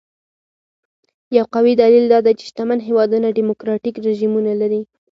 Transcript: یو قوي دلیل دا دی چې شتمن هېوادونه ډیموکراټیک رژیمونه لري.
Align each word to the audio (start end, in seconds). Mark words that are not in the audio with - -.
یو 1.37 1.45
قوي 1.55 1.73
دلیل 1.81 2.05
دا 2.13 2.19
دی 2.25 2.33
چې 2.39 2.43
شتمن 2.49 2.79
هېوادونه 2.87 3.27
ډیموکراټیک 3.37 3.95
رژیمونه 4.07 4.51
لري. 4.61 4.81